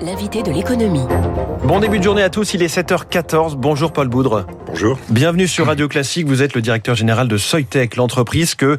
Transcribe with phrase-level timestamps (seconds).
[0.00, 1.04] L'invité de l'économie.
[1.64, 3.54] Bon début de journée à tous, il est 7h14.
[3.54, 4.46] Bonjour Paul Boudre.
[4.66, 4.98] Bonjour.
[5.08, 8.78] Bienvenue sur Radio Classique, vous êtes le directeur général de Soitec, l'entreprise que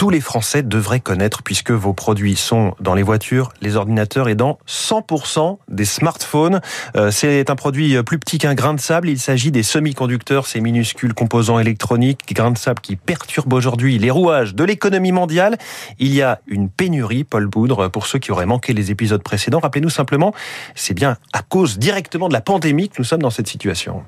[0.00, 4.34] tous les Français devraient connaître puisque vos produits sont dans les voitures, les ordinateurs et
[4.34, 6.62] dans 100% des smartphones.
[6.96, 9.10] Euh, c'est un produit plus petit qu'un grain de sable.
[9.10, 14.10] Il s'agit des semi-conducteurs, ces minuscules composants électroniques, grains de sable qui perturbent aujourd'hui les
[14.10, 15.58] rouages de l'économie mondiale.
[15.98, 19.60] Il y a une pénurie, Paul Boudre, pour ceux qui auraient manqué les épisodes précédents.
[19.60, 20.32] Rappelez-nous simplement,
[20.74, 24.02] c'est bien à cause directement de la pandémie que nous sommes dans cette situation.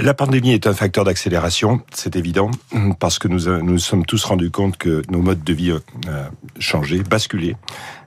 [0.00, 2.50] La pandémie est un facteur d'accélération, c'est évident,
[3.00, 5.80] parce que nous euh, nous sommes tous rendus compte que nos modes de vie ont
[6.60, 7.56] changé, basculé.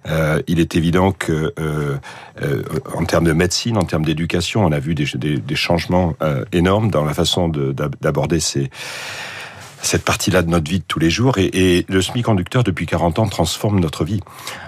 [0.07, 1.97] Euh, il est évident que, euh,
[2.41, 2.63] euh,
[2.95, 6.45] en termes de médecine, en termes d'éducation, on a vu des, des, des changements euh,
[6.53, 8.69] énormes dans la façon d'aborder ces
[9.81, 11.37] cette partie-là de notre vie de tous les jours.
[11.37, 14.21] Et, et le semi-conducteur, depuis 40 ans, transforme notre vie.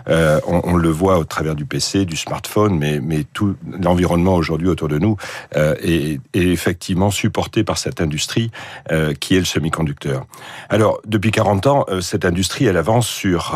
[0.10, 4.36] Euh, on, on, le voit au travers du PC, du smartphone, mais, mais tout l'environnement
[4.36, 5.18] aujourd'hui autour de nous
[5.56, 8.52] euh, est, est, effectivement supporté par cette industrie
[8.92, 10.26] euh, qui est le semi-conducteur.
[10.70, 13.56] Alors, depuis 40 ans, euh, cette industrie, elle avance sur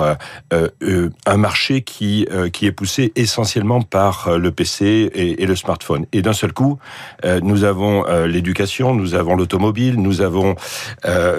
[0.53, 5.55] euh, euh, un marché qui, qui est poussé essentiellement par le PC et, et le
[5.55, 6.05] smartphone.
[6.13, 6.79] Et d'un seul coup,
[7.41, 10.55] nous avons l'éducation, nous avons l'automobile, nous avons...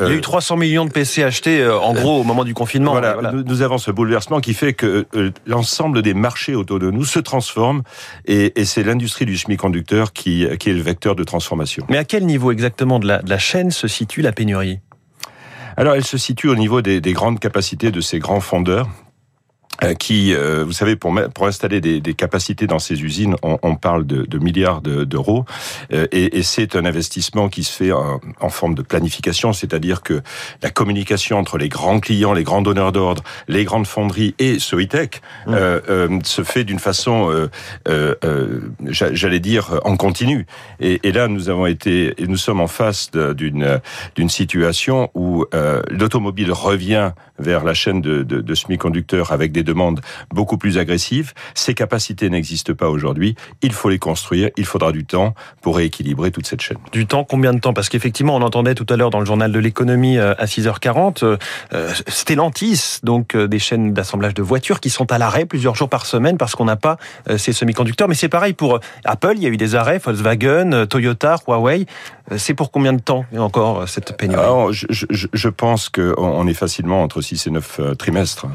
[0.08, 2.92] Il y a eu 300 millions de PC achetés, en gros, au moment du confinement.
[2.92, 3.32] Voilà, voilà.
[3.32, 7.18] Nous, avons ce bouleversement qui fait que euh, l'ensemble des marchés autour de nous se
[7.18, 7.82] transforment
[8.26, 11.84] et, et c'est l'industrie du semi-conducteur qui, qui est le vecteur de transformation.
[11.88, 14.80] Mais à quel niveau exactement de la, de la chaîne se situe la pénurie?
[15.76, 19.07] Alors, elle se situe au niveau des, des, grandes capacités de ces grands fondeurs, euh,
[19.98, 23.76] qui, euh, vous savez, pour, pour installer des, des, capacités dans ces usines, on, on
[23.76, 25.44] parle de, de, milliards d'euros,
[25.92, 30.02] euh, et, et c'est un investissement qui se fait en, en forme de planification, c'est-à-dire
[30.02, 30.20] que
[30.62, 35.20] la communication entre les grands clients, les grands donneurs d'ordre, les grandes fonderies et Soitec
[35.46, 35.54] mmh.
[35.54, 37.48] euh, se fait d'une façon,
[38.88, 40.46] j'allais dire, en continu.
[40.80, 43.80] Et, et, là, nous avons été, nous sommes en face d'une
[44.16, 45.44] d'une situation où
[45.90, 50.00] l'automobile revient vers la chaîne de, de, de semi-conducteurs avec des demandes
[50.34, 51.32] beaucoup plus agressives.
[51.54, 53.36] Ces capacités n'existent pas aujourd'hui.
[53.62, 54.50] Il faut les construire.
[54.56, 56.78] Il faudra du temps pour rééquilibrer toute cette chaîne.
[56.92, 57.72] Du temps, combien de temps?
[57.72, 61.24] Parce qu'effectivement, on entendait tout à l'heure dans le journal de l'économie euh, à 6h40,
[61.24, 65.88] euh, Stellantis, donc euh, des chaînes d'assemblage de voitures qui sont à l'arrêt plusieurs jours
[65.88, 66.96] par semaine parce qu'on n'a pas
[67.28, 68.08] euh, ces semi-conducteurs.
[68.08, 71.86] Mais c'est pareil pour Apple, il y a eu des arrêts, Volkswagen, Toyota, Huawei.
[72.36, 74.42] C'est pour combien de temps encore cette pénurie?
[74.42, 78.46] Alors, je, je, je pense qu'on est facilement entre 6 et 9 trimestres.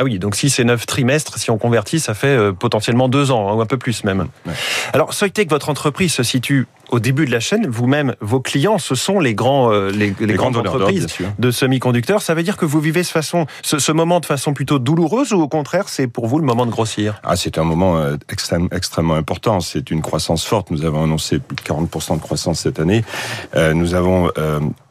[0.00, 3.30] Ah oui, donc 6 et 9 trimestres, si on convertit, ça fait euh, potentiellement deux
[3.30, 4.28] ans, hein, ou un peu plus même.
[4.46, 4.54] Ouais.
[4.94, 7.66] Alors, Soitec, votre entreprise se situe au début de la chaîne.
[7.66, 11.06] Vous-même, vos clients, ce sont les, grands, euh, les, les, les grandes entreprises
[11.38, 12.22] de semi-conducteurs.
[12.22, 15.32] Ça veut dire que vous vivez ce, façon, ce, ce, moment de façon plutôt douloureuse
[15.32, 17.20] ou au contraire, c'est pour vous le moment de grossir?
[17.22, 19.60] Ah, C'est un moment euh, extrême, extrêmement important.
[19.60, 20.70] C'est une croissance forte.
[20.70, 23.04] Nous avons annoncé plus de 40% de croissance cette année.
[23.56, 24.30] Euh, nous avons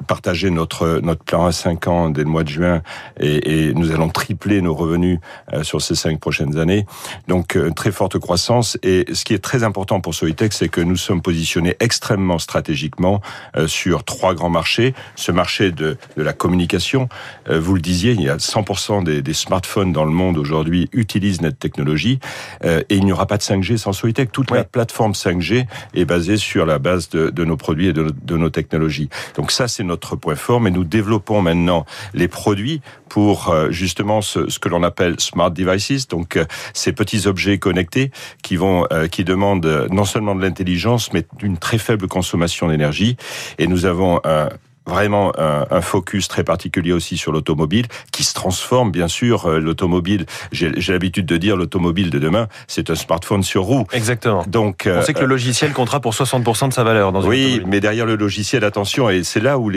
[0.08, 2.81] partagé notre, notre plan à 5 ans dès le mois de juin
[3.20, 5.20] et, et nous allons tripler nos revenus
[5.62, 6.86] sur ces 5 prochaines années.
[7.28, 8.78] Donc, très forte croissance.
[8.84, 13.19] Et ce qui est très important pour Soitec, c'est que nous sommes positionnés extrêmement stratégiquement
[13.57, 14.94] euh, sur trois grands marchés.
[15.16, 17.09] Ce marché de, de la communication,
[17.50, 20.88] euh, vous le disiez, il y a 100% des, des, smartphones dans le monde aujourd'hui
[20.94, 22.19] utilisent notre technologie
[22.63, 24.31] euh, et il n'y aura pas de 5G sans Soitec.
[24.31, 28.13] Toute la plateforme 5G est basée sur la base de, de nos produits et de,
[28.21, 29.09] de nos technologies.
[29.35, 34.47] Donc ça, c'est notre point fort, mais nous développons maintenant les produits pour justement ce,
[34.50, 36.38] ce que l'on appelle smart devices, donc
[36.75, 38.11] ces petits objets connectés
[38.44, 43.17] qui vont, qui demandent non seulement de l'intelligence, mais d'une très faible consommation d'énergie.
[43.57, 44.50] Et nous avons un
[44.89, 49.45] vraiment un, un, focus très particulier aussi sur l'automobile, qui se transforme, bien sûr.
[49.45, 53.85] Euh, l'automobile, j'ai l'habitude de dire, l'automobile de demain, c'est un smartphone sur roue.
[53.94, 54.44] Exactement.
[54.47, 57.11] Donc, on sait que le logiciel comptera pour 60% de sa valeur.
[57.11, 59.69] Dans oui, mais derrière le logiciel, attention, et c'est là où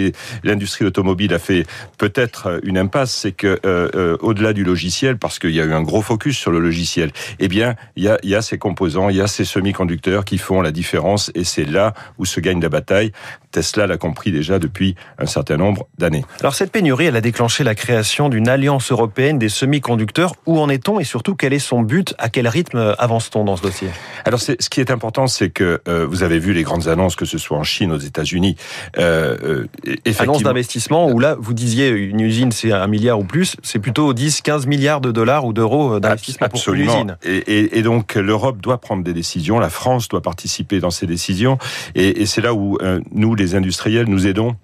[0.42, 1.66] l'industrie automobile a fait
[1.98, 5.72] peut-être une impasse, c'est que euh, euh, au-delà du logiciel, parce qu'il y a eu
[5.72, 8.58] un gros focus sur le logiciel, eh bien, il y a, il y a ces
[8.58, 12.40] composants, il y a ces semi-conducteurs qui font la différence, et c'est là où se
[12.40, 13.12] gagne la bataille.
[13.50, 16.24] Tesla l'a compris déjà depuis un certain nombre d'années.
[16.40, 20.34] Alors cette pénurie, elle a déclenché la création d'une alliance européenne des semi-conducteurs.
[20.46, 22.14] Où en est-on et surtout quel est son but?
[22.18, 23.88] À quel rythme avance-t-on dans ce dossier?
[24.24, 27.24] Alors ce qui est important, c'est que euh, vous avez vu les grandes annonces, que
[27.24, 28.56] ce soit en Chine, aux États-unis.
[28.98, 33.56] Euh, euh, Annonce d'investissement où là, vous disiez une usine, c'est un milliard ou plus.
[33.62, 37.16] C'est plutôt 10, 15 milliards de dollars ou d'euros d'investissement pour une usine.
[37.24, 41.06] Et, et, et donc l'Europe doit prendre des décisions, la France doit participer dans ces
[41.06, 41.58] décisions.
[41.94, 44.56] Et, et c'est là où euh, nous, les industriels, nous aidons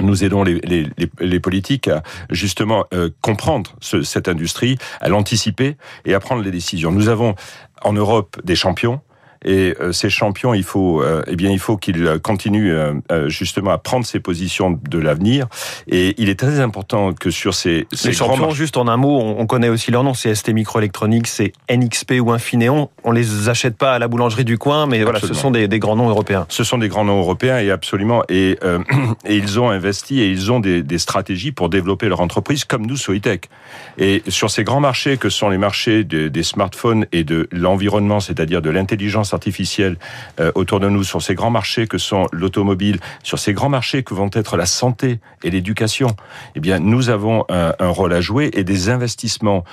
[0.00, 0.86] nous aidons les, les,
[1.20, 6.50] les, politiques à justement euh, comprendre ce, cette industrie, à l'anticiper et à prendre les
[6.50, 6.92] décisions.
[6.92, 7.34] Nous avons
[7.82, 9.00] en Europe des champions
[9.44, 13.70] et euh, ces champions, il faut, euh, eh bien, il faut qu'ils continuent euh, justement
[13.70, 15.46] à prendre ces positions de l'avenir.
[15.88, 19.18] Et il est très important que sur ces, ces les champions, juste en un mot,
[19.18, 22.90] on connaît aussi leur nom, c'est ST Microelectronics, c'est NXP ou Infineon.
[23.04, 25.78] On les achète pas à la boulangerie du coin, mais voilà, ce sont des, des,
[25.78, 26.44] grands noms européens.
[26.48, 28.22] Ce sont des grands noms européens et absolument.
[28.28, 28.58] Et,
[29.24, 32.84] et ils ont investi et ils ont des, des, stratégies pour développer leur entreprise, comme
[32.84, 33.48] nous, Soitec.
[33.96, 38.60] Et sur ces grands marchés que sont les marchés des smartphones et de l'environnement, c'est-à-dire
[38.60, 39.96] de l'intelligence artificielle
[40.38, 44.02] euh, autour de nous, sur ces grands marchés que sont l'automobile, sur ces grands marchés
[44.02, 46.08] que vont être la santé et l'éducation,
[46.54, 49.64] eh bien, nous avons un, rôle à jouer et des investissements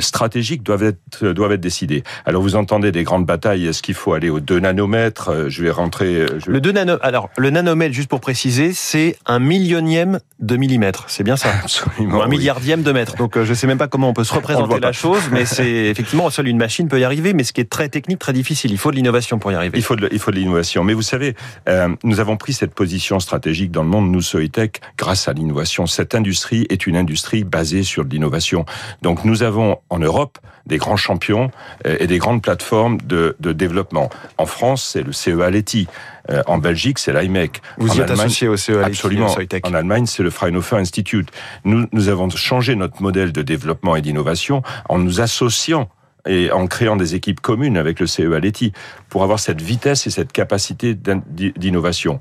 [0.00, 2.02] stratégiques doivent être, doivent être décidés.
[2.24, 5.28] Alors vous entendez des grandes batailles, est-ce qu'il faut aller au 2 nanomètres?
[5.30, 6.16] Euh, Je vais rentrer...
[6.16, 6.96] Euh, le 2 nano...
[7.02, 11.50] Alors, le nanomètre, juste pour préciser, c'est un millionième de millimètre, c'est bien ça?
[11.62, 12.18] Absolument.
[12.18, 13.16] Ou un milliardième de mètre.
[13.16, 15.86] Donc je ne sais même pas comment on peut se représenter la chose, mais c'est
[15.86, 18.72] effectivement, seule une machine peut y arriver, mais ce qui est très technique, très difficile.
[18.72, 19.78] Il faut de l'innovation pour y arriver.
[19.78, 20.84] Il faut de, il faut de l'innovation.
[20.84, 21.34] Mais vous savez,
[21.68, 25.86] euh, nous avons pris cette position stratégique dans le monde, nous, Soitec, grâce à l'innovation.
[25.86, 28.64] Cette industrie est une industrie basée sur l'innovation.
[29.02, 31.50] Donc nous avons en Europe des grands champions
[31.86, 34.10] euh, et des grandes plateformes de, de développement.
[34.38, 35.88] En France, c'est le CEA Leti.
[36.30, 37.60] Euh, en Belgique, c'est l'IMEC.
[37.78, 39.34] Vous en y êtes Allemagne, associé au CEA Absolument.
[39.64, 41.28] En Allemagne, c'est le Fraunhofer Institute.
[41.64, 45.88] Nous, nous avons changé notre modèle de développement et d'innovation en nous associant
[46.26, 48.72] et en créant des équipes communes avec le CEA Leti
[49.08, 52.20] pour avoir cette vitesse et cette capacité d'innovation.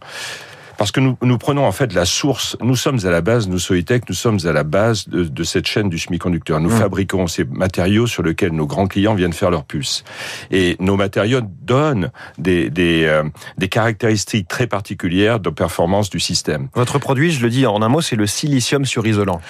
[0.78, 2.58] Parce que nous, nous prenons en fait la source.
[2.62, 5.68] Nous sommes à la base, nous Soitec, nous sommes à la base de, de cette
[5.68, 6.60] chaîne du semi-conducteur.
[6.60, 6.80] Nous mmh.
[6.80, 10.04] fabriquons ces matériaux sur lesquels nos grands clients viennent faire leurs puces.
[10.52, 13.24] Et nos matériaux donnent des, des, euh,
[13.58, 16.70] des caractéristiques très particulières de performance du système.
[16.76, 19.42] Votre produit, je le dis en un mot, c'est le silicium sur isolant.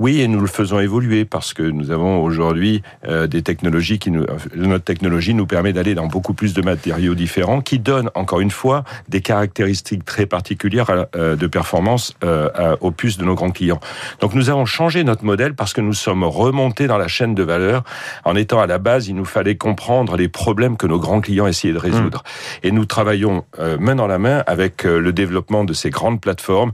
[0.00, 4.10] Oui, et nous le faisons évoluer parce que nous avons aujourd'hui euh, des technologies qui
[4.10, 4.24] nous,
[4.54, 8.50] notre technologie nous permet d'aller dans beaucoup plus de matériaux différents qui donnent encore une
[8.50, 13.80] fois des caractéristiques très particulières euh, de performance euh, aux puces de nos grands clients.
[14.20, 17.42] Donc nous avons changé notre modèle parce que nous sommes remontés dans la chaîne de
[17.42, 17.82] valeur
[18.24, 21.46] en étant à la base, il nous fallait comprendre les problèmes que nos grands clients
[21.46, 22.22] essayaient de résoudre.
[22.22, 22.66] Mmh.
[22.66, 26.72] Et nous travaillons euh, main dans la main avec le développement de ces grandes plateformes,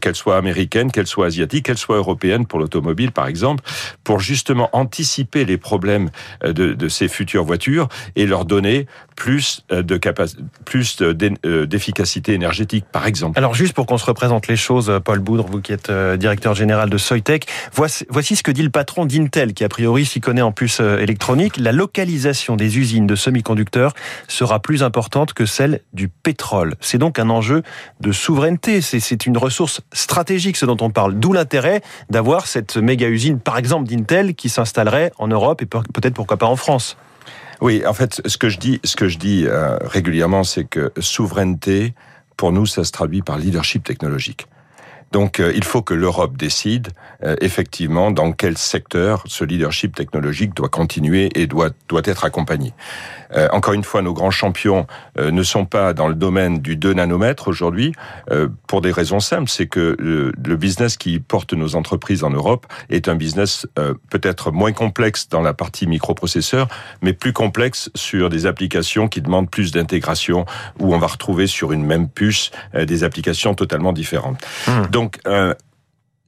[0.00, 3.64] qu'elles soient américaines, qu'elles soient asiatiques, qu'elles soient européennes pour l'automobile par exemple,
[4.04, 6.10] pour justement anticiper les problèmes
[6.42, 8.86] de, de, ces futures voitures et leur donner
[9.16, 9.96] plus de
[10.64, 13.23] plus d'efficacité énergétique par exemple.
[13.36, 16.90] Alors juste pour qu'on se représente les choses, Paul Boudre, vous qui êtes directeur général
[16.90, 20.42] de Soitec, voici, voici ce que dit le patron d'Intel qui a priori s'y connaît
[20.42, 21.56] en puces électroniques.
[21.56, 23.94] La localisation des usines de semi-conducteurs
[24.28, 26.74] sera plus importante que celle du pétrole.
[26.80, 27.62] C'est donc un enjeu
[28.00, 33.08] de souveraineté, c'est une ressource stratégique ce dont on parle, d'où l'intérêt d'avoir cette méga
[33.08, 36.96] usine, par exemple d'Intel, qui s'installerait en Europe et peut-être pourquoi pas en France.
[37.60, 40.92] Oui, en fait, ce que je dis, ce que je dis euh, régulièrement, c'est que
[40.98, 41.94] souveraineté,
[42.36, 44.46] pour nous, ça se traduit par leadership technologique.
[45.14, 46.88] Donc euh, il faut que l'Europe décide
[47.22, 52.72] euh, effectivement dans quel secteur ce leadership technologique doit continuer et doit doit être accompagné.
[53.36, 54.86] Euh, encore une fois, nos grands champions
[55.18, 57.92] ne sont pas dans le domaine du 2 nanomètres aujourd'hui
[58.66, 62.66] pour des raisons simples, c'est que le, le, business qui porte nos entreprises en Europe
[62.90, 63.66] est un business
[64.10, 66.68] peut-être moins complexe dans la partie microprocesseur,
[67.02, 70.46] mais plus complexe sur des applications qui demandent plus d'intégration
[70.80, 74.44] où on va retrouver sur une même puce des applications totalement différentes.
[74.66, 74.86] Mmh.
[74.90, 75.52] Donc donc, euh,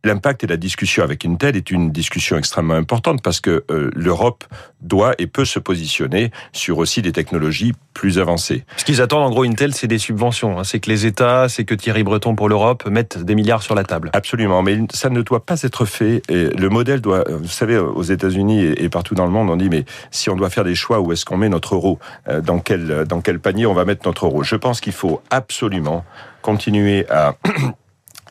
[0.04, 4.45] l'impact et la discussion avec Intel est une discussion extrêmement importante parce que euh, l'Europe
[4.83, 8.66] doit et peut se positionner sur aussi des technologies plus avancées.
[8.76, 10.59] Ce qu'ils attendent en gros Intel, c'est des subventions.
[10.59, 10.64] Hein.
[10.64, 13.83] C'est que les États, c'est que Thierry Breton pour l'Europe mettent des milliards sur la
[13.83, 14.11] table.
[14.12, 16.21] Absolument, mais ça ne doit pas être fait.
[16.28, 19.71] Et le modèle doit, vous savez, aux États-Unis et partout dans le monde, on dit
[19.71, 21.99] mais si on doit faire des choix, où est-ce qu'on met notre euro?
[22.28, 24.42] Euh, Dans quel dans quel panier on va mettre notre euro?
[24.42, 26.04] Je pense qu'il faut absolument
[26.42, 27.35] continuer à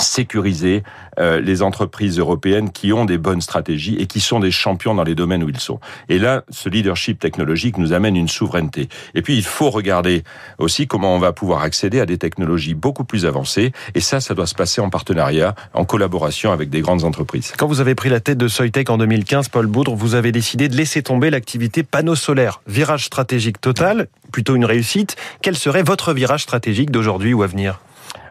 [0.06, 0.84] sécuriser
[1.20, 5.04] euh, les entreprises européennes qui ont des bonnes stratégies et qui sont des champions dans
[5.04, 5.80] les domaines où ils sont.
[6.10, 8.90] Et là, ce leadership technologique nous amène une souveraineté.
[9.14, 10.24] Et puis, il faut regarder
[10.58, 13.72] aussi comment on va pouvoir accéder à des technologies beaucoup plus avancées.
[13.94, 17.54] Et ça, ça doit se passer en partenariat, en collaboration avec des grandes entreprises.
[17.58, 20.70] Quand vous avez pris la tête de Soitec en 2015, Paul Boudre, vous avez décidé
[20.70, 22.62] de laisser tomber l'activité panneau solaire.
[22.68, 25.16] Virage stratégique total, plutôt une réussite.
[25.42, 27.80] Quel serait votre virage stratégique d'aujourd'hui ou à venir?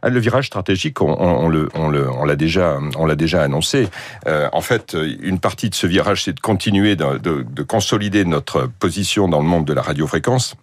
[0.08, 3.88] Le virage stratégique, on, l'a déjà, annoncé.
[4.26, 8.24] Euh, en fait, une partie de ce virage, c'est de continuer de, de, de consolider
[8.24, 10.56] notre position dans le monde de la radiofréquence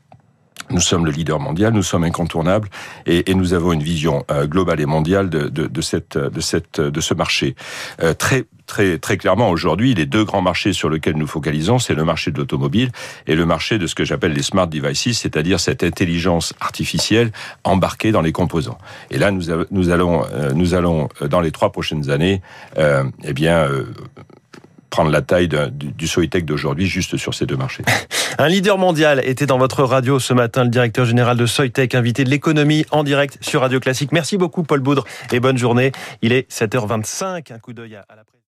[0.69, 2.69] Nous sommes le leader mondial, nous sommes incontournables
[3.05, 6.39] et, et nous avons une vision euh, globale et mondiale de, de, de, cette, de,
[6.39, 7.55] cette, de ce marché.
[8.01, 11.95] Euh, très, très, très clairement, aujourd'hui, les deux grands marchés sur lesquels nous focalisons, c'est
[11.95, 12.91] le marché de l'automobile
[13.27, 17.31] et le marché de ce que j'appelle les smart devices, c'est-à-dire cette intelligence artificielle
[17.65, 18.77] embarquée dans les composants.
[19.09, 22.41] Et là, nous, nous allons, euh, nous allons dans les trois prochaines années,
[22.77, 23.67] euh, eh bien,
[24.91, 27.83] prendre la taille du, du Soitec d'aujourd'hui juste sur ces deux marchés.
[28.37, 32.23] Un leader mondial était dans votre radio ce matin, le directeur général de Soitec, invité
[32.23, 34.11] de l'économie en direct sur Radio Classique.
[34.11, 35.91] Merci beaucoup Paul Boudre et bonne journée.
[36.21, 37.51] Il est 7h25.
[37.51, 38.23] Un coup d'œil à la